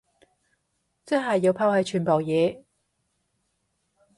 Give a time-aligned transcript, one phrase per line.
[1.05, 2.63] 即係要拋棄全部嘢